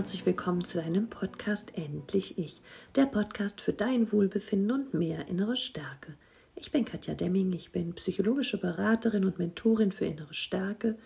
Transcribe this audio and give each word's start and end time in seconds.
herzlich 0.00 0.24
willkommen 0.24 0.64
zu 0.64 0.78
deinem 0.78 1.10
Podcast 1.10 1.76
Endlich 1.76 2.38
Ich, 2.38 2.62
der 2.94 3.04
Podcast 3.04 3.60
für 3.60 3.74
dein 3.74 4.10
Wohlbefinden 4.10 4.70
und 4.70 4.94
mehr 4.94 5.28
innere 5.28 5.58
Stärke. 5.58 6.14
Ich 6.54 6.72
bin 6.72 6.86
Katja 6.86 7.12
Demming, 7.12 7.52
ich 7.52 7.70
bin 7.70 7.92
psychologische 7.92 8.56
Beraterin 8.56 9.26
und 9.26 9.38
Mentorin 9.38 9.92
für 9.92 10.06
innere 10.06 10.32
Stärke 10.32 10.96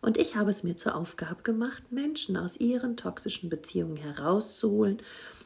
und 0.00 0.16
ich 0.16 0.34
habe 0.34 0.48
es 0.48 0.62
mir 0.62 0.78
zur 0.78 0.94
Aufgabe 0.94 1.42
gemacht, 1.42 1.92
Menschen 1.92 2.38
aus 2.38 2.56
ihren 2.58 2.96
toxischen 2.96 3.50
Beziehungen 3.50 3.98
herauszuholen 3.98 5.02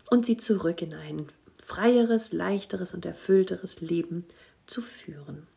und 0.09 0.25
sie 0.25 0.37
zurück 0.37 0.81
in 0.81 0.95
ein 0.95 1.27
freieres, 1.61 2.33
leichteres 2.33 2.95
und 2.95 3.05
erfüllteres 3.05 3.81
Leben 3.81 4.27
zu 4.69 4.81
führen. 4.81 5.49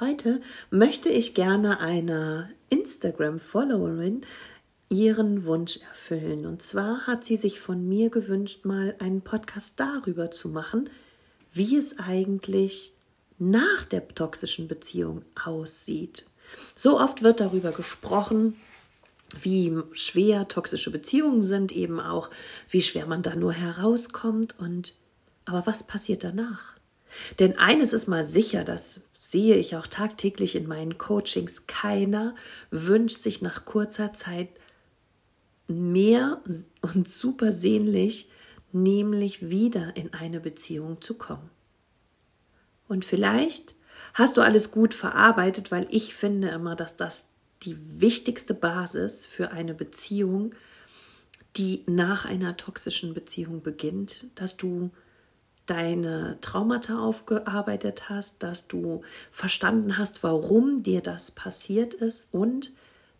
Heute 0.00 0.40
möchte 0.70 1.10
ich 1.10 1.34
gerne 1.34 1.80
einer 1.80 2.48
Instagram-Followerin 2.70 4.22
ihren 4.90 5.44
Wunsch 5.46 5.78
erfüllen. 5.88 6.44
Und 6.44 6.62
zwar 6.62 7.06
hat 7.06 7.24
sie 7.24 7.36
sich 7.36 7.60
von 7.60 7.88
mir 7.88 8.10
gewünscht, 8.10 8.64
mal 8.64 8.96
einen 8.98 9.22
Podcast 9.22 9.78
darüber 9.78 10.30
zu 10.30 10.48
machen, 10.48 10.90
wie 11.52 11.76
es 11.76 11.98
eigentlich 11.98 12.92
nach 13.38 13.84
der 13.84 14.06
toxischen 14.08 14.68
Beziehung 14.68 15.22
aussieht. 15.42 16.26
So 16.74 17.00
oft 17.00 17.22
wird 17.22 17.40
darüber 17.40 17.70
gesprochen, 17.70 18.56
wie 19.40 19.72
schwer 19.92 20.48
toxische 20.48 20.90
Beziehungen 20.90 21.42
sind, 21.42 21.70
eben 21.70 22.00
auch, 22.00 22.30
wie 22.68 22.82
schwer 22.82 23.06
man 23.06 23.22
da 23.22 23.36
nur 23.36 23.52
herauskommt 23.52 24.58
und 24.58 24.94
aber 25.44 25.66
was 25.66 25.84
passiert 25.84 26.24
danach? 26.24 26.76
Denn 27.38 27.58
eines 27.58 27.92
ist 27.92 28.08
mal 28.08 28.24
sicher, 28.24 28.64
das 28.64 29.00
sehe 29.18 29.56
ich 29.56 29.76
auch 29.76 29.86
tagtäglich 29.86 30.56
in 30.56 30.66
meinen 30.66 30.98
Coachings, 30.98 31.66
keiner 31.66 32.34
wünscht 32.70 33.18
sich 33.18 33.40
nach 33.40 33.64
kurzer 33.64 34.12
Zeit 34.12 34.48
mehr 35.70 36.42
und 36.82 37.08
super 37.08 37.52
sehnlich, 37.52 38.28
nämlich 38.72 39.48
wieder 39.48 39.96
in 39.96 40.12
eine 40.12 40.40
Beziehung 40.40 41.00
zu 41.00 41.14
kommen. 41.14 41.50
Und 42.88 43.04
vielleicht 43.04 43.74
hast 44.14 44.36
du 44.36 44.40
alles 44.40 44.70
gut 44.70 44.94
verarbeitet, 44.94 45.70
weil 45.70 45.86
ich 45.90 46.14
finde 46.14 46.48
immer, 46.48 46.76
dass 46.76 46.96
das 46.96 47.28
die 47.62 48.00
wichtigste 48.00 48.54
Basis 48.54 49.26
für 49.26 49.50
eine 49.50 49.74
Beziehung, 49.74 50.54
die 51.56 51.82
nach 51.86 52.24
einer 52.24 52.56
toxischen 52.56 53.14
Beziehung 53.14 53.62
beginnt, 53.62 54.26
dass 54.34 54.56
du 54.56 54.90
deine 55.66 56.38
Traumata 56.40 56.98
aufgearbeitet 56.98 58.08
hast, 58.08 58.42
dass 58.42 58.66
du 58.66 59.02
verstanden 59.30 59.98
hast, 59.98 60.22
warum 60.22 60.82
dir 60.82 61.00
das 61.00 61.30
passiert 61.30 61.94
ist 61.94 62.28
und 62.32 62.72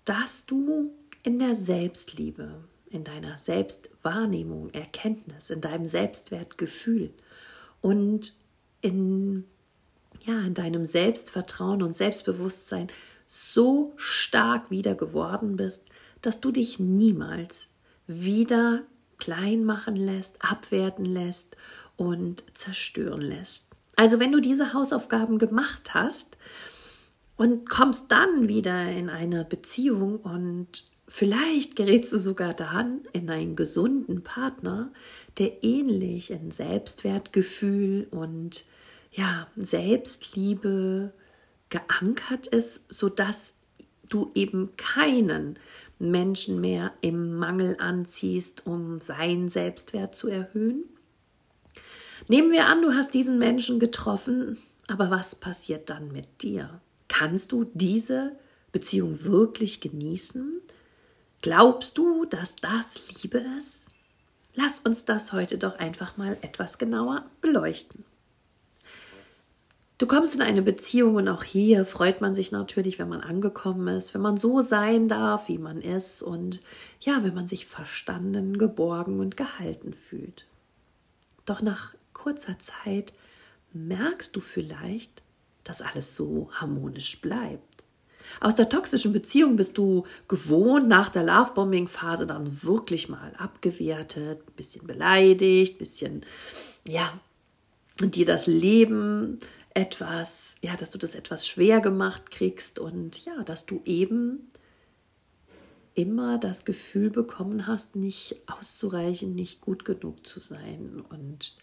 dass 0.04 0.46
du 0.46 0.92
in 1.22 1.38
der 1.38 1.54
Selbstliebe, 1.54 2.64
in 2.88 3.04
deiner 3.04 3.36
Selbstwahrnehmung, 3.36 4.70
Erkenntnis, 4.70 5.50
in 5.50 5.60
deinem 5.60 5.86
Selbstwertgefühl 5.86 7.12
und 7.80 8.34
in, 8.80 9.44
ja, 10.22 10.40
in 10.40 10.54
deinem 10.54 10.84
Selbstvertrauen 10.84 11.82
und 11.82 11.94
Selbstbewusstsein 11.94 12.88
so 13.27 13.92
stark 13.96 14.70
wieder 14.70 14.94
geworden 14.94 15.56
bist, 15.56 15.84
dass 16.22 16.40
du 16.40 16.50
dich 16.50 16.78
niemals 16.78 17.68
wieder 18.06 18.82
klein 19.18 19.64
machen 19.64 19.94
lässt, 19.94 20.36
abwerten 20.40 21.05
lässt 21.05 21.56
und 21.96 22.42
zerstören 22.55 23.20
lässt. 23.20 23.68
Also 23.94 24.18
wenn 24.18 24.32
du 24.32 24.40
diese 24.40 24.72
Hausaufgaben 24.72 25.38
gemacht 25.38 25.94
hast 25.94 26.38
und 27.36 27.68
kommst 27.68 28.11
dann 28.11 28.48
wieder 28.48 28.90
in 28.90 29.11
eine 29.11 29.45
Beziehung 29.45 30.16
und 30.16 30.84
Vielleicht 31.12 31.74
gerätst 31.74 32.12
du 32.12 32.18
sogar 32.18 32.54
dann 32.54 33.00
in 33.12 33.30
einen 33.30 33.56
gesunden 33.56 34.22
Partner, 34.22 34.92
der 35.38 35.64
ähnlich 35.64 36.30
in 36.30 36.52
Selbstwertgefühl 36.52 38.06
und 38.12 38.64
ja, 39.10 39.48
Selbstliebe 39.56 41.12
geankert 41.68 42.46
ist, 42.46 42.94
sodass 42.94 43.54
du 44.08 44.30
eben 44.36 44.76
keinen 44.76 45.58
Menschen 45.98 46.60
mehr 46.60 46.92
im 47.00 47.34
Mangel 47.34 47.77
anziehst, 47.80 48.64
um 48.64 49.00
seinen 49.00 49.48
Selbstwert 49.48 50.14
zu 50.14 50.28
erhöhen. 50.28 50.84
Nehmen 52.28 52.52
wir 52.52 52.66
an, 52.66 52.82
du 52.82 52.94
hast 52.94 53.14
diesen 53.14 53.36
Menschen 53.36 53.80
getroffen, 53.80 54.58
aber 54.86 55.10
was 55.10 55.34
passiert 55.34 55.90
dann 55.90 56.12
mit 56.12 56.42
dir? 56.42 56.80
Kannst 57.08 57.50
du 57.50 57.64
diese 57.74 58.38
Beziehung 58.70 59.24
wirklich 59.24 59.80
genießen? 59.80 60.60
Glaubst 61.42 61.96
du, 61.96 62.27
dass 62.27 62.56
das 62.56 63.23
Liebe 63.23 63.42
ist? 63.56 63.86
Lass 64.55 64.80
uns 64.80 65.06
das 65.06 65.33
heute 65.33 65.56
doch 65.56 65.78
einfach 65.78 66.17
mal 66.18 66.36
etwas 66.42 66.77
genauer 66.77 67.24
beleuchten. 67.40 68.05
Du 69.96 70.06
kommst 70.06 70.34
in 70.34 70.42
eine 70.42 70.62
Beziehung 70.62 71.14
und 71.14 71.28
auch 71.28 71.42
hier 71.42 71.84
freut 71.84 72.20
man 72.20 72.34
sich 72.34 72.52
natürlich, 72.52 72.98
wenn 72.98 73.08
man 73.08 73.20
angekommen 73.20 73.89
ist, 73.89 74.12
wenn 74.12 74.20
man 74.20 74.36
so 74.36 74.61
sein 74.61 75.08
darf, 75.08 75.48
wie 75.48 75.58
man 75.58 75.80
ist 75.80 76.23
und 76.23 76.61
ja, 77.01 77.23
wenn 77.23 77.34
man 77.34 77.48
sich 77.48 77.67
verstanden, 77.67 78.58
geborgen 78.58 79.20
und 79.20 79.36
gehalten 79.36 79.95
fühlt. 79.95 80.46
Doch 81.46 81.62
nach 81.62 81.95
kurzer 82.12 82.58
Zeit 82.58 83.12
merkst 83.72 84.34
du 84.36 84.40
vielleicht, 84.40 85.22
dass 85.64 85.83
alles 85.83 86.17
so 86.17 86.51
harmonisch 86.52 87.20
bleibt. 87.20 87.70
Aus 88.41 88.55
der 88.55 88.68
toxischen 88.68 89.13
Beziehung 89.13 89.57
bist 89.57 89.77
du 89.77 90.05
gewohnt, 90.29 90.89
nach 90.89 91.08
der 91.08 91.24
Lovebombing-Phase 91.24 92.27
dann 92.27 92.63
wirklich 92.63 93.08
mal 93.08 93.35
abgewertet, 93.36 94.41
ein 94.46 94.55
bisschen 94.57 94.86
beleidigt, 94.86 95.74
ein 95.74 95.79
bisschen, 95.79 96.27
ja, 96.86 97.19
dir 98.01 98.27
das 98.27 98.46
Leben 98.46 99.39
etwas, 99.74 100.55
ja, 100.63 100.77
dass 100.77 100.90
du 100.90 100.98
das 100.98 101.14
etwas 101.14 101.46
schwer 101.46 101.80
gemacht 101.80 102.30
kriegst 102.30 102.79
und 102.79 103.24
ja, 103.24 103.42
dass 103.45 103.67
du 103.67 103.83
eben 103.85 104.51
immer 105.95 106.39
das 106.39 106.64
Gefühl 106.64 107.11
bekommen 107.11 107.67
hast, 107.67 107.96
nicht 107.96 108.40
auszureichen, 108.46 109.35
nicht 109.35 109.61
gut 109.61 109.85
genug 109.85 110.27
zu 110.27 110.40
sein. 110.40 111.05
Und 111.11 111.57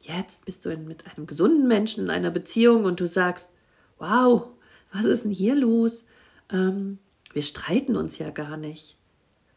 jetzt 0.00 0.44
bist 0.44 0.64
du 0.64 0.76
mit 0.76 1.04
einem 1.06 1.26
gesunden 1.26 1.68
Menschen 1.68 2.04
in 2.04 2.10
einer 2.10 2.30
Beziehung 2.30 2.84
und 2.84 3.00
du 3.00 3.06
sagst, 3.06 3.50
wow, 3.98 4.48
was 4.92 5.04
ist 5.04 5.24
denn 5.24 5.30
hier 5.30 5.54
los? 5.54 6.04
Ähm, 6.50 6.98
wir 7.32 7.42
streiten 7.42 7.96
uns 7.96 8.18
ja 8.18 8.30
gar 8.30 8.56
nicht. 8.56 8.96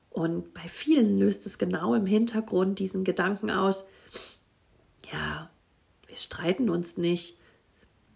Und 0.09 0.53
bei 0.53 0.67
vielen 0.67 1.17
löst 1.17 1.45
es 1.47 1.57
genau 1.57 1.95
im 1.95 2.05
Hintergrund 2.05 2.77
diesen 2.77 3.03
Gedanken 3.03 3.49
aus, 3.49 3.85
ja, 5.11 5.49
wir 6.07 6.17
streiten 6.17 6.69
uns 6.69 6.97
nicht. 6.97 7.37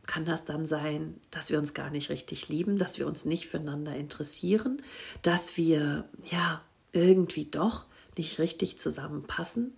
Kann 0.05 0.23
das 0.23 0.45
dann 0.45 0.65
sein, 0.65 1.19
dass 1.31 1.49
wir 1.49 1.57
uns 1.57 1.73
gar 1.73 1.89
nicht 1.89 2.09
richtig 2.09 2.47
lieben, 2.49 2.77
dass 2.77 2.99
wir 2.99 3.07
uns 3.07 3.25
nicht 3.25 3.47
füreinander 3.47 3.95
interessieren, 3.95 4.81
dass 5.21 5.57
wir 5.57 6.07
ja 6.31 6.61
irgendwie 6.93 7.45
doch 7.45 7.85
nicht 8.15 8.39
richtig 8.39 8.79
zusammenpassen? 8.79 9.73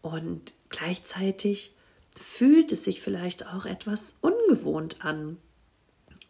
Und 0.00 0.52
gleichzeitig 0.68 1.74
fühlt 2.16 2.72
es 2.72 2.84
sich 2.84 3.00
vielleicht 3.00 3.46
auch 3.46 3.66
etwas 3.66 4.18
ungewohnt 4.20 5.04
an, 5.04 5.36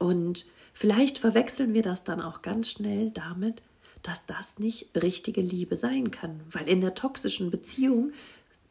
und 0.03 0.47
vielleicht 0.73 1.19
verwechseln 1.19 1.75
wir 1.75 1.83
das 1.83 2.03
dann 2.05 2.21
auch 2.21 2.43
ganz 2.43 2.71
schnell 2.71 3.11
damit, 3.11 3.63
dass 4.03 4.27
das 4.27 4.59
nicht 4.59 4.89
richtige 5.01 5.41
Liebe 5.41 5.77
sein 5.77 6.11
kann, 6.11 6.41
weil 6.51 6.69
in 6.69 6.81
der 6.81 6.95
toxischen 6.95 7.51
Beziehung 7.51 8.13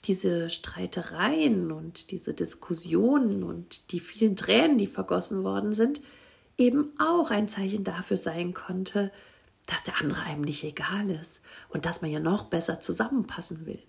diese 0.03 0.49
Streitereien 0.49 1.71
und 1.71 2.11
diese 2.11 2.33
Diskussionen 2.33 3.43
und 3.43 3.91
die 3.91 4.01
vielen 4.01 4.35
Tränen, 4.35 4.77
die 4.77 4.87
vergossen 4.87 5.43
worden 5.43 5.73
sind, 5.73 6.01
eben 6.57 6.91
auch 6.99 7.31
ein 7.31 7.47
Zeichen 7.47 7.83
dafür 7.83 8.17
sein 8.17 8.53
konnte, 8.53 9.11
dass 9.67 9.83
der 9.83 10.01
andere 10.01 10.23
einem 10.23 10.41
nicht 10.41 10.63
egal 10.63 11.09
ist 11.09 11.41
und 11.69 11.85
dass 11.85 12.01
man 12.01 12.11
ja 12.11 12.19
noch 12.19 12.45
besser 12.45 12.79
zusammenpassen 12.79 13.65
will. 13.65 13.81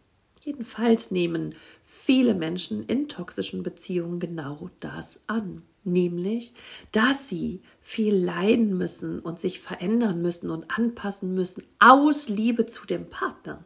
Jedenfalls 0.44 1.10
nehmen 1.10 1.54
viele 1.84 2.34
Menschen 2.34 2.84
in 2.84 3.08
toxischen 3.08 3.62
Beziehungen 3.62 4.20
genau 4.20 4.70
das 4.80 5.18
an 5.26 5.62
nämlich, 5.84 6.54
dass 6.92 7.28
sie 7.28 7.62
viel 7.80 8.14
leiden 8.14 8.76
müssen 8.76 9.20
und 9.20 9.40
sich 9.40 9.60
verändern 9.60 10.22
müssen 10.22 10.50
und 10.50 10.76
anpassen 10.76 11.34
müssen 11.34 11.64
aus 11.78 12.28
Liebe 12.28 12.66
zu 12.66 12.86
dem 12.86 13.08
Partner. 13.08 13.64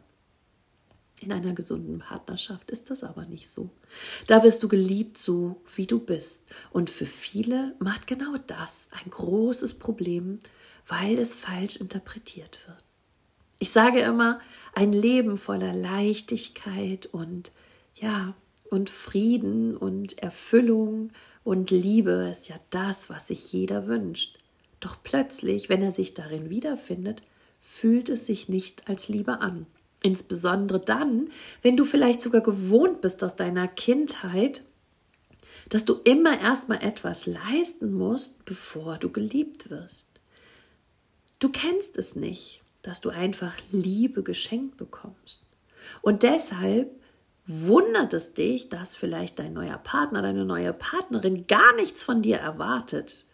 In 1.19 1.31
einer 1.31 1.53
gesunden 1.53 1.99
Partnerschaft 1.99 2.69
ist 2.69 2.91
das 2.91 3.03
aber 3.03 3.25
nicht 3.25 3.49
so. 3.49 3.71
Da 4.27 4.43
wirst 4.43 4.61
du 4.61 4.67
geliebt, 4.67 5.17
so 5.17 5.61
wie 5.75 5.87
du 5.87 5.99
bist. 5.99 6.45
Und 6.71 6.91
für 6.91 7.07
viele 7.07 7.75
macht 7.79 8.05
genau 8.05 8.35
das 8.45 8.89
ein 8.91 9.09
großes 9.09 9.79
Problem, 9.79 10.37
weil 10.85 11.17
es 11.17 11.33
falsch 11.33 11.77
interpretiert 11.77 12.59
wird. 12.67 12.83
Ich 13.57 13.71
sage 13.71 14.01
immer, 14.01 14.39
ein 14.75 14.93
Leben 14.93 15.37
voller 15.37 15.73
Leichtigkeit 15.73 17.07
und 17.07 17.51
ja, 17.95 18.35
und 18.69 18.89
Frieden 18.89 19.75
und 19.75 20.19
Erfüllung 20.19 21.11
und 21.47 21.71
Liebe 21.71 22.27
ist 22.29 22.49
ja 22.49 22.57
das, 22.71 23.09
was 23.09 23.29
sich 23.29 23.53
jeder 23.53 23.87
wünscht. 23.87 24.37
Doch 24.81 24.97
plötzlich, 25.01 25.69
wenn 25.69 25.81
er 25.81 25.93
sich 25.93 26.13
darin 26.13 26.49
wiederfindet, 26.49 27.21
fühlt 27.61 28.09
es 28.09 28.25
sich 28.25 28.49
nicht 28.49 28.89
als 28.89 29.07
Liebe 29.07 29.39
an. 29.39 29.65
Insbesondere 30.03 30.81
dann, 30.81 31.29
wenn 31.61 31.77
du 31.77 31.85
vielleicht 31.85 32.21
sogar 32.21 32.41
gewohnt 32.41 32.99
bist 32.99 33.23
aus 33.23 33.37
deiner 33.37 33.69
Kindheit, 33.69 34.61
dass 35.69 35.85
du 35.85 36.01
immer 36.03 36.37
erstmal 36.37 36.83
etwas 36.83 37.25
leisten 37.25 37.93
musst, 37.93 38.43
bevor 38.43 38.97
du 38.97 39.09
geliebt 39.09 39.69
wirst. 39.69 40.09
Du 41.39 41.47
kennst 41.47 41.95
es 41.95 42.17
nicht, 42.17 42.61
dass 42.81 42.99
du 42.99 43.09
einfach 43.09 43.55
Liebe 43.71 44.21
geschenkt 44.21 44.75
bekommst. 44.75 45.43
Und 46.01 46.23
deshalb 46.23 46.91
wundert 47.47 48.13
es 48.13 48.33
dich, 48.33 48.69
dass 48.69 48.95
vielleicht 48.95 49.39
dein 49.39 49.53
neuer 49.53 49.77
Partner, 49.77 50.21
deine 50.21 50.45
neue 50.45 50.73
Partnerin 50.73 51.47
gar 51.47 51.73
nichts 51.75 52.03
von 52.03 52.21
dir 52.21 52.37
erwartet 52.37 53.25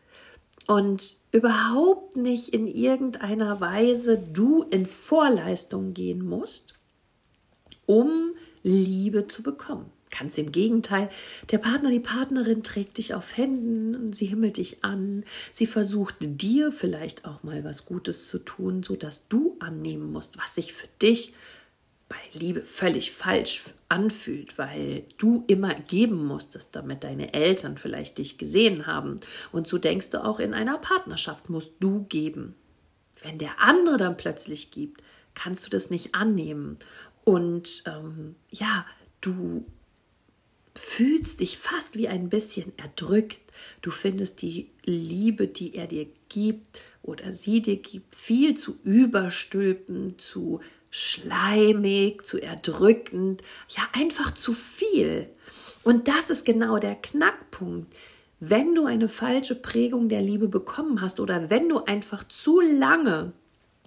und 0.67 1.17
überhaupt 1.31 2.15
nicht 2.15 2.49
in 2.49 2.67
irgendeiner 2.67 3.59
Weise 3.59 4.17
du 4.17 4.63
in 4.63 4.85
Vorleistung 4.85 5.93
gehen 5.93 6.25
musst, 6.25 6.75
um 7.85 8.33
Liebe 8.61 9.27
zu 9.27 9.43
bekommen. 9.43 9.91
Ganz 10.17 10.37
im 10.37 10.51
Gegenteil, 10.51 11.09
der 11.51 11.57
Partner, 11.57 11.89
die 11.89 11.99
Partnerin 11.99 12.61
trägt 12.61 12.99
dich 12.99 13.15
auf 13.15 13.35
Händen, 13.35 14.13
sie 14.13 14.27
himmelt 14.27 14.57
dich 14.57 14.83
an, 14.83 15.25
sie 15.51 15.65
versucht 15.65 16.17
dir 16.19 16.71
vielleicht 16.71 17.25
auch 17.25 17.41
mal 17.41 17.63
was 17.63 17.85
Gutes 17.85 18.27
zu 18.27 18.37
tun, 18.37 18.83
sodass 18.83 19.27
du 19.27 19.57
annehmen 19.59 20.11
musst, 20.11 20.37
was 20.37 20.53
sich 20.53 20.71
für 20.71 20.87
dich 21.01 21.33
bei 22.13 22.39
Liebe 22.39 22.61
völlig 22.61 23.11
falsch 23.11 23.63
anfühlt, 23.89 24.59
weil 24.59 25.03
du 25.17 25.43
immer 25.47 25.73
geben 25.73 26.25
musstest, 26.25 26.75
damit 26.75 27.03
deine 27.03 27.33
Eltern 27.33 27.77
vielleicht 27.77 28.19
dich 28.19 28.37
gesehen 28.37 28.85
haben. 28.85 29.19
Und 29.51 29.67
so 29.67 29.79
denkst 29.79 30.11
du 30.11 30.23
auch 30.23 30.39
in 30.39 30.53
einer 30.53 30.77
Partnerschaft 30.77 31.49
musst 31.49 31.73
du 31.79 32.03
geben. 32.03 32.53
Wenn 33.23 33.39
der 33.39 33.59
andere 33.61 33.97
dann 33.97 34.17
plötzlich 34.17 34.69
gibt, 34.69 35.01
kannst 35.33 35.65
du 35.65 35.69
das 35.71 35.89
nicht 35.89 36.13
annehmen. 36.13 36.77
Und 37.23 37.83
ähm, 37.87 38.35
ja, 38.51 38.85
du 39.21 39.65
fühlst 40.75 41.39
dich 41.39 41.57
fast 41.57 41.95
wie 41.95 42.07
ein 42.07 42.29
bisschen 42.29 42.73
erdrückt. 42.77 43.41
Du 43.81 43.89
findest 43.89 44.41
die 44.43 44.69
Liebe, 44.85 45.47
die 45.47 45.73
er 45.75 45.87
dir 45.87 46.07
gibt 46.29 46.81
oder 47.01 47.31
sie 47.31 47.61
dir 47.61 47.77
gibt, 47.77 48.15
viel 48.15 48.55
zu 48.55 48.77
überstülpen, 48.83 50.19
zu 50.19 50.61
schleimig, 50.95 52.23
zu 52.23 52.37
erdrückend, 52.39 53.41
ja 53.67 53.81
einfach 53.93 54.31
zu 54.31 54.53
viel. 54.53 55.27
Und 55.83 56.07
das 56.07 56.29
ist 56.29 56.45
genau 56.45 56.77
der 56.77 56.93
Knackpunkt. 56.93 57.91
Wenn 58.39 58.75
du 58.75 58.85
eine 58.85 59.09
falsche 59.09 59.55
Prägung 59.55 60.07
der 60.07 60.21
Liebe 60.21 60.47
bekommen 60.47 61.01
hast 61.01 61.19
oder 61.19 61.49
wenn 61.49 61.67
du 61.67 61.79
einfach 61.79 62.27
zu 62.27 62.61
lange 62.61 63.33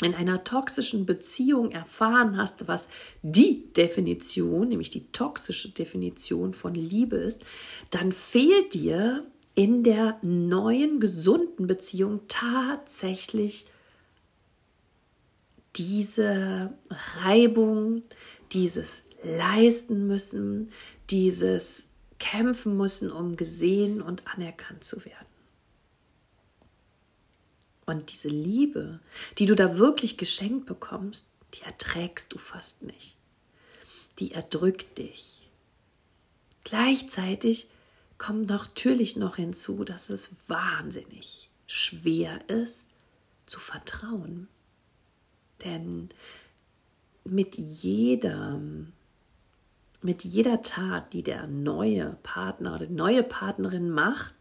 in 0.03 0.17
einer 0.17 0.43
toxischen 0.43 1.07
Beziehung 1.07 1.71
erfahren 1.71 2.37
hast, 2.37 2.67
was 2.67 2.89
die 3.23 3.73
Definition, 3.73 4.67
nämlich 4.67 4.91
die 4.91 5.07
toxische 5.13 5.71
Definition 5.71 6.55
von 6.55 6.75
Liebe 6.75 7.19
ist, 7.19 7.45
dann 7.91 8.11
fehlt 8.11 8.75
dir 8.75 9.25
in 9.55 9.85
der 9.85 10.19
neuen 10.23 10.99
gesunden 10.99 11.69
Beziehung 11.69 12.23
tatsächlich 12.27 13.67
diese 15.79 16.75
Reibung, 17.23 18.03
dieses 18.53 19.03
Leisten 19.23 20.07
müssen, 20.07 20.73
dieses 21.11 21.87
Kämpfen 22.19 22.77
müssen, 22.77 23.11
um 23.11 23.37
gesehen 23.37 24.01
und 24.01 24.27
anerkannt 24.27 24.85
zu 24.85 25.05
werden. 25.05 25.27
Und 27.85 28.13
diese 28.13 28.29
Liebe, 28.29 29.01
die 29.39 29.47
du 29.47 29.55
da 29.55 29.79
wirklich 29.79 30.17
geschenkt 30.17 30.67
bekommst, 30.67 31.27
die 31.55 31.63
erträgst 31.63 32.33
du 32.33 32.39
fast 32.39 32.83
nicht. 32.83 33.17
Die 34.19 34.33
erdrückt 34.33 34.99
dich. 34.99 35.49
Gleichzeitig 36.65 37.69
kommt 38.19 38.49
natürlich 38.49 39.17
noch 39.17 39.37
hinzu, 39.37 39.85
dass 39.85 40.11
es 40.11 40.31
wahnsinnig 40.49 41.49
schwer 41.67 42.49
ist 42.49 42.87
zu 43.47 43.61
vertrauen. 43.61 44.49
Denn 45.65 46.09
mit 47.25 47.57
jeder, 47.57 48.61
mit 50.03 50.25
jeder 50.25 50.63
Tat, 50.63 51.13
die 51.13 51.23
der 51.23 51.47
neue 51.47 52.17
Partner 52.23 52.77
oder 52.77 52.87
neue 52.89 53.23
Partnerin 53.23 53.91
macht, 53.91 54.35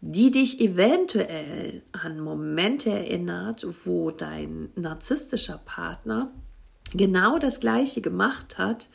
die 0.00 0.30
dich 0.30 0.60
eventuell 0.60 1.82
an 1.92 2.20
Momente 2.20 2.90
erinnert, 2.90 3.66
wo 3.84 4.10
dein 4.10 4.68
narzisstischer 4.76 5.58
Partner 5.64 6.30
genau 6.92 7.38
das 7.38 7.60
gleiche 7.60 8.02
gemacht 8.02 8.58
hat, 8.58 8.90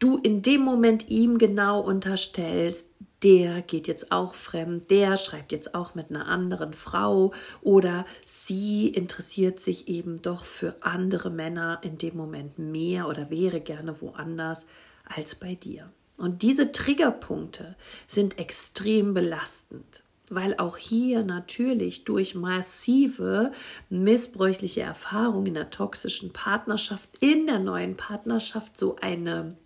du 0.00 0.18
in 0.18 0.42
dem 0.42 0.62
Moment 0.62 1.08
ihm 1.08 1.38
genau 1.38 1.80
unterstellst, 1.80 2.88
der 3.22 3.62
geht 3.62 3.88
jetzt 3.88 4.10
auch 4.10 4.34
fremd, 4.34 4.90
der 4.90 5.16
schreibt 5.16 5.52
jetzt 5.52 5.74
auch 5.74 5.94
mit 5.94 6.10
einer 6.10 6.26
anderen 6.26 6.72
Frau 6.72 7.32
oder 7.60 8.04
sie 8.24 8.88
interessiert 8.88 9.60
sich 9.60 9.88
eben 9.88 10.22
doch 10.22 10.44
für 10.44 10.76
andere 10.80 11.30
Männer 11.30 11.80
in 11.82 11.98
dem 11.98 12.16
Moment 12.16 12.58
mehr 12.58 13.08
oder 13.08 13.30
wäre 13.30 13.60
gerne 13.60 14.00
woanders 14.00 14.66
als 15.04 15.34
bei 15.34 15.54
dir. 15.54 15.90
Und 16.16 16.42
diese 16.42 16.72
Triggerpunkte 16.72 17.76
sind 18.06 18.38
extrem 18.38 19.14
belastend, 19.14 20.04
weil 20.30 20.56
auch 20.58 20.76
hier 20.76 21.24
natürlich 21.24 22.04
durch 22.04 22.34
massive 22.34 23.52
missbräuchliche 23.88 24.82
Erfahrungen 24.82 25.46
in 25.46 25.54
der 25.54 25.70
toxischen 25.70 26.32
Partnerschaft, 26.32 27.08
in 27.20 27.46
der 27.46 27.58
neuen 27.58 27.96
Partnerschaft 27.96 28.78
so 28.78 28.96
eine, 28.96 29.56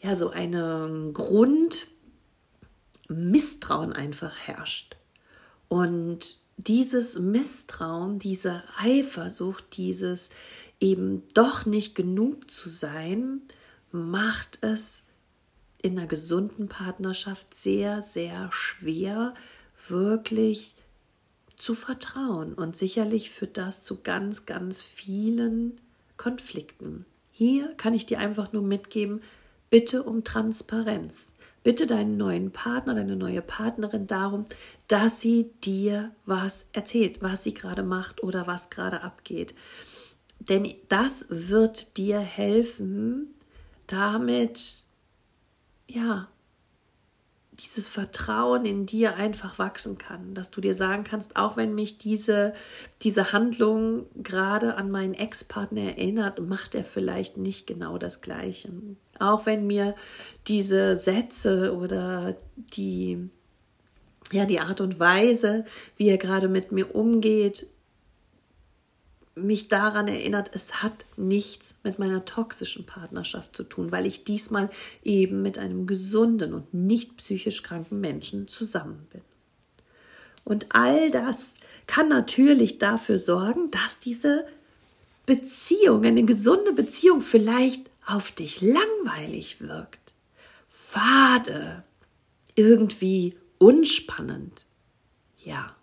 ja, 0.00 0.16
so 0.16 0.30
eine 0.30 1.10
Grundmisstrauen 3.08 3.92
einfach 3.92 4.36
herrscht. 4.46 4.96
Und 5.68 6.38
dieses 6.56 7.18
Misstrauen, 7.18 8.18
diese 8.18 8.62
Eifersucht, 8.78 9.76
dieses 9.76 10.30
eben 10.80 11.22
doch 11.34 11.66
nicht 11.66 11.94
genug 11.94 12.50
zu 12.50 12.68
sein, 12.68 13.42
macht 13.90 14.58
es 14.62 15.02
in 15.80 15.98
einer 15.98 16.08
gesunden 16.08 16.68
Partnerschaft 16.68 17.54
sehr, 17.54 18.02
sehr 18.02 18.50
schwer, 18.52 19.34
wirklich 19.88 20.74
zu 21.56 21.74
vertrauen. 21.74 22.54
Und 22.54 22.76
sicherlich 22.76 23.30
führt 23.30 23.56
das 23.56 23.82
zu 23.82 24.02
ganz, 24.02 24.44
ganz 24.46 24.82
vielen 24.82 25.80
Konflikten. 26.16 27.06
Hier 27.30 27.72
kann 27.74 27.94
ich 27.94 28.06
dir 28.06 28.18
einfach 28.18 28.52
nur 28.52 28.62
mitgeben, 28.62 29.22
bitte 29.70 30.02
um 30.02 30.24
Transparenz. 30.24 31.28
Bitte 31.68 31.86
deinen 31.86 32.16
neuen 32.16 32.50
Partner, 32.50 32.94
deine 32.94 33.14
neue 33.14 33.42
Partnerin 33.42 34.06
darum, 34.06 34.46
dass 34.86 35.20
sie 35.20 35.50
dir 35.62 36.12
was 36.24 36.64
erzählt, 36.72 37.20
was 37.20 37.42
sie 37.42 37.52
gerade 37.52 37.82
macht 37.82 38.22
oder 38.22 38.46
was 38.46 38.70
gerade 38.70 39.02
abgeht. 39.02 39.54
Denn 40.38 40.66
das 40.88 41.26
wird 41.28 41.98
dir 41.98 42.20
helfen, 42.20 43.34
damit 43.86 44.84
ja, 45.86 46.28
dieses 47.60 47.88
Vertrauen 47.88 48.64
in 48.64 48.86
dir 48.86 49.16
einfach 49.16 49.58
wachsen 49.58 49.98
kann, 49.98 50.34
dass 50.34 50.50
du 50.50 50.60
dir 50.60 50.74
sagen 50.74 51.04
kannst, 51.04 51.36
auch 51.36 51.56
wenn 51.56 51.74
mich 51.74 51.98
diese, 51.98 52.52
diese 53.02 53.32
Handlung 53.32 54.06
gerade 54.22 54.76
an 54.76 54.90
meinen 54.90 55.14
Ex-Partner 55.14 55.82
erinnert, 55.82 56.40
macht 56.40 56.74
er 56.74 56.84
vielleicht 56.84 57.36
nicht 57.36 57.66
genau 57.66 57.98
das 57.98 58.20
Gleiche. 58.20 58.70
Auch 59.18 59.46
wenn 59.46 59.66
mir 59.66 59.94
diese 60.46 61.00
Sätze 61.00 61.76
oder 61.76 62.36
die, 62.56 63.28
ja, 64.30 64.44
die 64.44 64.60
Art 64.60 64.80
und 64.80 65.00
Weise, 65.00 65.64
wie 65.96 66.08
er 66.08 66.18
gerade 66.18 66.48
mit 66.48 66.70
mir 66.70 66.94
umgeht, 66.94 67.66
mich 69.42 69.68
daran 69.68 70.08
erinnert, 70.08 70.50
es 70.52 70.82
hat 70.82 71.04
nichts 71.16 71.74
mit 71.82 71.98
meiner 71.98 72.24
toxischen 72.24 72.86
Partnerschaft 72.86 73.56
zu 73.56 73.64
tun, 73.64 73.92
weil 73.92 74.06
ich 74.06 74.24
diesmal 74.24 74.70
eben 75.02 75.42
mit 75.42 75.58
einem 75.58 75.86
gesunden 75.86 76.54
und 76.54 76.74
nicht 76.74 77.16
psychisch 77.16 77.62
kranken 77.62 78.00
Menschen 78.00 78.48
zusammen 78.48 79.06
bin. 79.12 79.22
Und 80.44 80.74
all 80.74 81.10
das 81.10 81.52
kann 81.86 82.08
natürlich 82.08 82.78
dafür 82.78 83.18
sorgen, 83.18 83.70
dass 83.70 83.98
diese 83.98 84.46
Beziehung, 85.26 86.04
eine 86.04 86.24
gesunde 86.24 86.72
Beziehung 86.72 87.20
vielleicht 87.20 87.90
auf 88.06 88.30
dich 88.30 88.62
langweilig 88.62 89.60
wirkt, 89.60 90.14
fade, 90.66 91.84
irgendwie 92.54 93.36
unspannend. 93.58 94.66
Ja, 95.42 95.76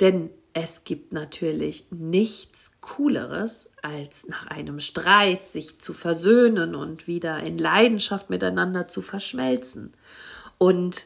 denn 0.00 0.30
es 0.58 0.84
gibt 0.84 1.12
natürlich 1.12 1.84
nichts 1.90 2.72
Cooleres, 2.80 3.68
als 3.82 4.26
nach 4.26 4.46
einem 4.46 4.80
Streit 4.80 5.50
sich 5.50 5.78
zu 5.80 5.92
versöhnen 5.92 6.74
und 6.74 7.06
wieder 7.06 7.42
in 7.42 7.58
Leidenschaft 7.58 8.30
miteinander 8.30 8.88
zu 8.88 9.02
verschmelzen. 9.02 9.92
Und 10.56 11.04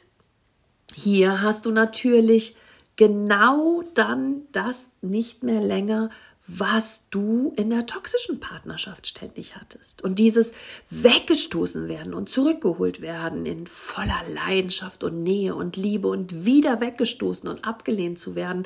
hier 0.95 1.43
hast 1.43 1.67
du 1.67 1.73
natürlich 1.73 2.55
genau 2.95 3.83
dann 3.95 4.43
das 4.53 4.93
nicht 5.03 5.43
mehr 5.43 5.61
länger, 5.61 6.11
was 6.47 7.05
du 7.11 7.53
in 7.57 7.71
der 7.71 7.87
toxischen 7.87 8.41
Partnerschaft 8.41 9.07
ständig 9.07 9.57
hattest. 9.57 10.03
Und 10.03 10.19
dieses 10.19 10.53
weggestoßen 10.91 11.89
werden 11.89 12.13
und 12.13 12.29
zurückgeholt 12.29 13.01
werden 13.01 13.47
in 13.47 13.69
voller 13.69 14.21
Leidenschaft 14.35 15.05
und 15.05 15.23
Nähe 15.23 15.55
und 15.55 15.77
Liebe 15.77 16.09
und 16.09 16.45
wieder 16.45 16.81
weggestoßen 16.81 17.49
und 17.49 17.65
abgelehnt 17.65 18.19
zu 18.19 18.35
werden, 18.35 18.65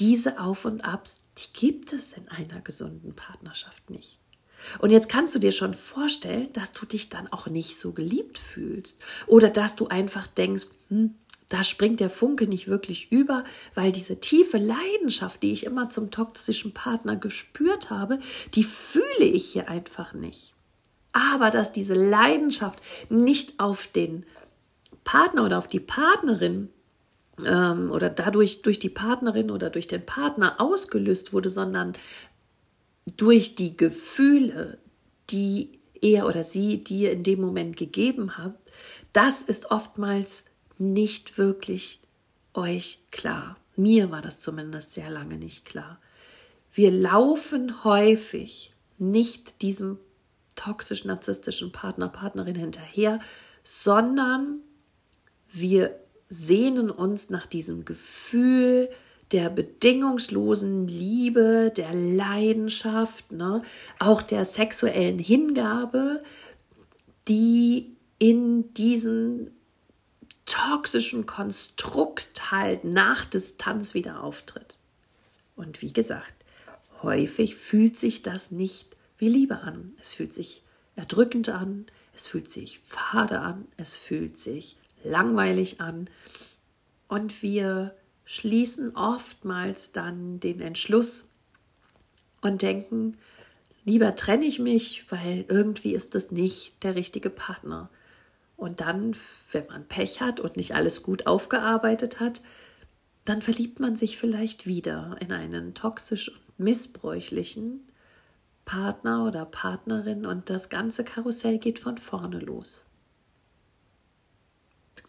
diese 0.00 0.40
Auf 0.40 0.64
und 0.64 0.84
Abs, 0.84 1.20
die 1.38 1.52
gibt 1.52 1.92
es 1.92 2.12
in 2.12 2.28
einer 2.28 2.60
gesunden 2.60 3.14
Partnerschaft 3.14 3.90
nicht. 3.90 4.18
Und 4.78 4.90
jetzt 4.90 5.08
kannst 5.08 5.34
du 5.34 5.38
dir 5.38 5.52
schon 5.52 5.74
vorstellen, 5.74 6.52
dass 6.52 6.72
du 6.72 6.84
dich 6.84 7.08
dann 7.08 7.30
auch 7.32 7.46
nicht 7.46 7.76
so 7.76 7.92
geliebt 7.92 8.38
fühlst 8.38 8.98
oder 9.26 9.48
dass 9.48 9.76
du 9.76 9.88
einfach 9.88 10.26
denkst, 10.26 10.66
hm, 10.88 11.14
da 11.48 11.64
springt 11.64 11.98
der 11.98 12.10
Funke 12.10 12.46
nicht 12.46 12.68
wirklich 12.68 13.10
über, 13.10 13.44
weil 13.74 13.90
diese 13.90 14.20
tiefe 14.20 14.58
Leidenschaft, 14.58 15.42
die 15.42 15.52
ich 15.52 15.64
immer 15.64 15.90
zum 15.90 16.10
toxischen 16.10 16.72
Partner 16.72 17.16
gespürt 17.16 17.90
habe, 17.90 18.20
die 18.54 18.64
fühle 18.64 19.24
ich 19.24 19.46
hier 19.46 19.68
einfach 19.68 20.12
nicht. 20.12 20.54
Aber 21.12 21.50
dass 21.50 21.72
diese 21.72 21.94
Leidenschaft 21.94 22.78
nicht 23.08 23.58
auf 23.58 23.88
den 23.88 24.24
Partner 25.02 25.44
oder 25.44 25.58
auf 25.58 25.66
die 25.66 25.80
Partnerin 25.80 26.70
ähm, 27.46 27.90
oder 27.90 28.10
dadurch 28.10 28.62
durch 28.62 28.78
die 28.78 28.88
Partnerin 28.88 29.50
oder 29.50 29.70
durch 29.70 29.86
den 29.86 30.04
Partner 30.04 30.60
ausgelöst 30.60 31.32
wurde, 31.32 31.50
sondern 31.50 31.94
durch 33.16 33.54
die 33.54 33.76
Gefühle, 33.76 34.78
die 35.30 35.78
er 36.00 36.26
oder 36.26 36.44
sie 36.44 36.82
dir 36.82 37.12
in 37.12 37.22
dem 37.22 37.40
Moment 37.40 37.76
gegeben 37.76 38.38
hat, 38.38 38.56
das 39.12 39.42
ist 39.42 39.70
oftmals 39.70 40.44
nicht 40.78 41.38
wirklich 41.38 42.00
euch 42.54 43.00
klar. 43.10 43.56
Mir 43.76 44.10
war 44.10 44.22
das 44.22 44.40
zumindest 44.40 44.92
sehr 44.92 45.10
lange 45.10 45.36
nicht 45.36 45.64
klar. 45.64 45.98
Wir 46.72 46.90
laufen 46.90 47.84
häufig 47.84 48.72
nicht 48.98 49.62
diesem 49.62 49.98
toxisch-narzisstischen 50.54 51.72
Partner, 51.72 52.08
Partnerin 52.08 52.54
hinterher, 52.54 53.18
sondern 53.62 54.60
wir 55.52 55.98
sehnen 56.30 56.90
uns 56.90 57.28
nach 57.28 57.46
diesem 57.46 57.84
Gefühl 57.84 58.88
der 59.32 59.50
bedingungslosen 59.50 60.88
Liebe, 60.88 61.72
der 61.76 61.92
Leidenschaft, 61.92 63.30
ne, 63.32 63.62
auch 63.98 64.22
der 64.22 64.44
sexuellen 64.44 65.18
Hingabe, 65.18 66.20
die 67.28 67.92
in 68.18 68.72
diesen 68.74 69.50
toxischen 70.46 71.26
Konstrukt 71.26 72.50
halt 72.50 72.84
nach 72.84 73.24
Distanz 73.24 73.94
wieder 73.94 74.22
auftritt. 74.22 74.76
Und 75.54 75.82
wie 75.82 75.92
gesagt, 75.92 76.34
häufig 77.02 77.54
fühlt 77.54 77.96
sich 77.96 78.22
das 78.22 78.50
nicht 78.50 78.96
wie 79.18 79.28
Liebe 79.28 79.60
an. 79.60 79.94
Es 80.00 80.14
fühlt 80.14 80.32
sich 80.32 80.62
erdrückend 80.96 81.48
an, 81.50 81.86
es 82.14 82.26
fühlt 82.26 82.50
sich 82.50 82.80
fade 82.80 83.40
an, 83.40 83.66
es 83.76 83.94
fühlt 83.96 84.38
sich 84.38 84.76
langweilig 85.02 85.80
an. 85.80 86.08
Und 87.08 87.42
wir 87.42 87.94
schließen 88.24 88.94
oftmals 88.96 89.92
dann 89.92 90.40
den 90.40 90.60
Entschluss 90.60 91.28
und 92.40 92.62
denken, 92.62 93.16
lieber 93.84 94.14
trenne 94.16 94.44
ich 94.44 94.58
mich, 94.58 95.10
weil 95.10 95.44
irgendwie 95.48 95.94
ist 95.94 96.14
das 96.14 96.30
nicht 96.30 96.82
der 96.82 96.94
richtige 96.94 97.30
Partner. 97.30 97.90
Und 98.56 98.80
dann, 98.80 99.16
wenn 99.52 99.66
man 99.66 99.86
Pech 99.86 100.20
hat 100.20 100.38
und 100.38 100.56
nicht 100.56 100.74
alles 100.74 101.02
gut 101.02 101.26
aufgearbeitet 101.26 102.20
hat, 102.20 102.42
dann 103.24 103.42
verliebt 103.42 103.80
man 103.80 103.96
sich 103.96 104.18
vielleicht 104.18 104.66
wieder 104.66 105.16
in 105.20 105.32
einen 105.32 105.74
toxisch 105.74 106.28
und 106.28 106.58
missbräuchlichen 106.58 107.88
Partner 108.64 109.26
oder 109.26 109.46
Partnerin 109.46 110.26
und 110.26 110.50
das 110.50 110.68
ganze 110.68 111.04
Karussell 111.04 111.58
geht 111.58 111.78
von 111.78 111.98
vorne 111.98 112.38
los. 112.38 112.89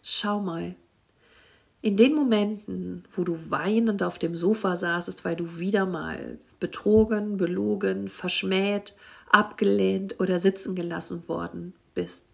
Schau 0.02 0.40
mal, 0.40 0.74
in 1.80 1.96
den 1.96 2.14
Momenten, 2.14 3.04
wo 3.16 3.24
du 3.24 3.50
weinend 3.50 4.02
auf 4.02 4.18
dem 4.18 4.36
Sofa 4.36 4.76
saßest, 4.76 5.24
weil 5.24 5.36
du 5.36 5.58
wieder 5.58 5.86
mal 5.86 6.38
betrogen, 6.60 7.36
belogen, 7.38 8.08
verschmäht, 8.08 8.94
abgelehnt 9.30 10.20
oder 10.20 10.38
sitzen 10.38 10.74
gelassen 10.74 11.26
worden 11.28 11.74
bist, 11.94 12.26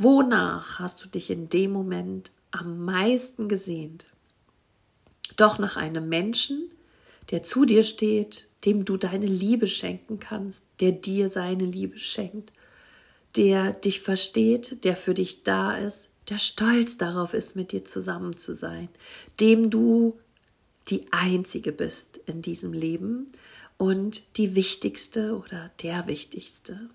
Wonach 0.00 0.78
hast 0.78 1.02
du 1.02 1.08
dich 1.08 1.28
in 1.28 1.48
dem 1.48 1.72
Moment 1.72 2.30
am 2.52 2.84
meisten 2.84 3.48
gesehnt? 3.48 4.06
Doch 5.36 5.58
nach 5.58 5.76
einem 5.76 6.08
Menschen, 6.08 6.70
der 7.32 7.42
zu 7.42 7.64
dir 7.64 7.82
steht, 7.82 8.46
dem 8.64 8.84
du 8.84 8.96
deine 8.96 9.26
Liebe 9.26 9.66
schenken 9.66 10.20
kannst, 10.20 10.62
der 10.78 10.92
dir 10.92 11.28
seine 11.28 11.64
Liebe 11.64 11.98
schenkt, 11.98 12.52
der 13.34 13.72
dich 13.72 14.00
versteht, 14.00 14.84
der 14.84 14.94
für 14.94 15.14
dich 15.14 15.42
da 15.42 15.72
ist, 15.72 16.10
der 16.28 16.38
stolz 16.38 16.98
darauf 16.98 17.34
ist, 17.34 17.56
mit 17.56 17.72
dir 17.72 17.84
zusammen 17.84 18.36
zu 18.36 18.54
sein, 18.54 18.88
dem 19.40 19.70
du 19.70 20.18
die 20.88 21.06
Einzige 21.12 21.72
bist 21.72 22.18
in 22.26 22.42
diesem 22.42 22.72
Leben 22.72 23.32
und 23.76 24.36
die 24.36 24.54
Wichtigste 24.54 25.36
oder 25.36 25.70
der 25.82 26.06
Wichtigste. 26.06 26.88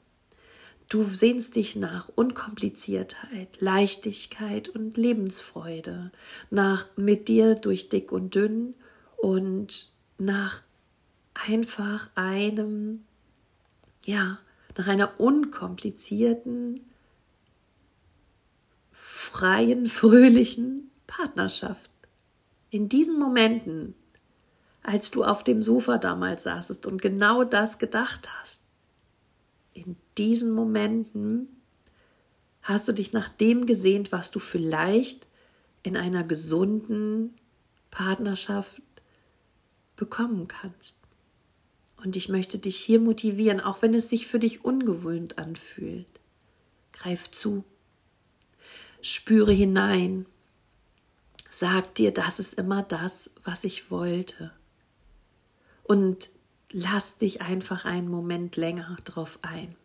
Du 0.90 1.04
sehnst 1.04 1.56
dich 1.56 1.76
nach 1.76 2.10
Unkompliziertheit, 2.14 3.48
Leichtigkeit 3.60 4.70
und 4.70 4.98
Lebensfreude, 4.98 6.12
nach 6.52 6.86
mit 6.98 7.28
dir 7.28 7.56
durch 7.56 7.90
dick 7.90 8.12
und 8.12 8.36
dünn 8.36 8.76
und 9.18 9.90
nach 10.18 10.62
einfach 11.34 12.10
einem, 12.16 13.06
ja, 14.06 14.40
nach 14.78 14.88
einer 14.88 15.20
unkomplizierten, 15.20 16.82
freien, 18.94 19.86
fröhlichen 19.88 20.92
Partnerschaft. 21.08 21.90
In 22.70 22.88
diesen 22.88 23.20
Momenten, 23.20 23.96
als 24.82 25.12
du 25.12 25.24
auf 25.24 25.44
dem 25.44 25.62
Sofa 25.62 25.98
damals 25.98 26.44
saßest 26.44 26.86
und 26.86 27.02
genau 27.02 27.44
das 27.44 27.78
gedacht 27.78 28.30
hast, 28.40 28.64
in 29.74 29.98
diesen 30.18 30.52
Momenten 30.52 31.48
hast 32.62 32.88
du 32.88 32.94
dich 32.94 33.12
nach 33.12 33.30
dem 33.30 33.66
gesehnt, 33.66 34.12
was 34.12 34.32
du 34.32 34.40
vielleicht 34.40 35.28
in 35.84 35.98
einer 35.98 36.24
gesunden 36.24 37.34
Partnerschaft 37.92 38.82
bekommen 39.96 40.48
kannst. 40.48 40.96
Und 42.04 42.16
ich 42.16 42.30
möchte 42.30 42.58
dich 42.58 42.78
hier 42.78 43.00
motivieren, 43.00 43.60
auch 43.60 43.82
wenn 43.82 43.94
es 43.94 44.10
sich 44.10 44.28
für 44.28 44.40
dich 44.40 44.66
ungewohnt 44.66 45.38
anfühlt. 45.38 46.08
Greif 46.92 47.32
zu, 47.32 47.64
spüre 49.04 49.52
hinein, 49.52 50.26
sag 51.50 51.94
dir, 51.96 52.12
das 52.12 52.40
ist 52.40 52.54
immer 52.54 52.82
das, 52.82 53.30
was 53.44 53.66
ich 53.66 53.92
wollte. 53.92 54.52
Und 55.84 56.30
lass 56.72 57.18
dich 57.18 57.42
einfach 57.42 57.86
einen 57.86 58.08
Moment 58.08 58.56
länger 58.56 58.98
drauf 59.04 59.40
ein. 59.42 59.76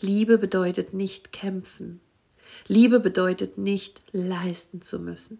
Liebe 0.00 0.36
bedeutet 0.36 0.92
nicht 0.92 1.32
kämpfen. 1.32 2.00
Liebe 2.68 3.00
bedeutet 3.00 3.56
nicht 3.56 4.02
leisten 4.12 4.82
zu 4.82 4.98
müssen. 4.98 5.38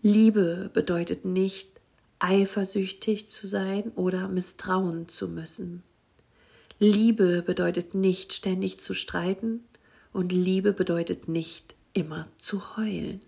Liebe 0.00 0.70
bedeutet 0.72 1.26
nicht 1.26 1.68
eifersüchtig 2.18 3.28
zu 3.28 3.46
sein 3.46 3.92
oder 3.94 4.28
misstrauen 4.28 5.08
zu 5.08 5.28
müssen. 5.28 5.82
Liebe 6.78 7.42
bedeutet 7.42 7.94
nicht 7.94 8.32
ständig 8.32 8.80
zu 8.80 8.94
streiten 8.94 9.62
und 10.12 10.32
Liebe 10.32 10.72
bedeutet 10.72 11.28
nicht 11.28 11.74
immer 11.92 12.28
zu 12.38 12.76
heulen. 12.76 13.22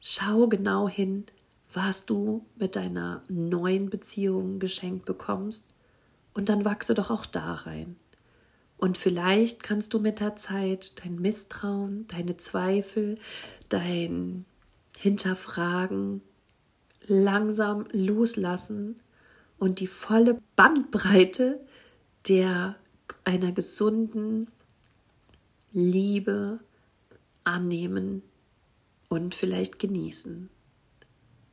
Schau 0.00 0.48
genau 0.48 0.88
hin, 0.88 1.24
was 1.72 2.06
du 2.06 2.44
mit 2.56 2.76
deiner 2.76 3.22
neuen 3.28 3.90
Beziehung 3.90 4.58
geschenkt 4.58 5.04
bekommst, 5.04 5.66
und 6.34 6.48
dann 6.48 6.64
wachse 6.64 6.94
doch 6.94 7.10
auch 7.10 7.26
da 7.26 7.54
rein. 7.54 7.96
Und 8.76 8.98
vielleicht 8.98 9.62
kannst 9.62 9.94
du 9.94 10.00
mit 10.00 10.18
der 10.20 10.34
Zeit 10.36 11.04
dein 11.04 11.14
Misstrauen, 11.16 12.06
deine 12.08 12.36
Zweifel, 12.36 13.18
dein 13.68 14.44
Hinterfragen 14.98 16.22
langsam 17.06 17.86
loslassen 17.92 19.00
und 19.58 19.80
die 19.80 19.86
volle 19.86 20.40
Bandbreite 20.56 21.60
der 22.28 22.76
einer 23.24 23.52
gesunden 23.52 24.48
Liebe 25.72 26.60
annehmen 27.44 28.22
und 29.08 29.34
vielleicht 29.34 29.78
genießen. 29.78 30.50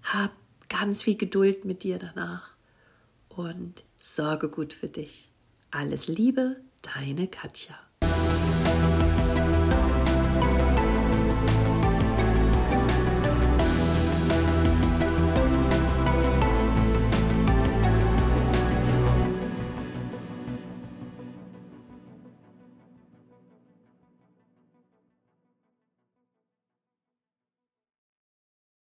Hab 0.04 0.32
ganz 0.70 1.04
viel 1.04 1.18
Geduld 1.18 1.66
mit 1.66 1.84
dir 1.84 2.00
danach 2.00 2.56
und 3.30 3.84
sorge 3.98 4.50
gut 4.50 4.74
für 4.74 4.90
dich. 4.90 5.32
Alles 5.70 6.08
Liebe, 6.08 6.62
deine 6.82 7.28
Katja. 7.28 7.78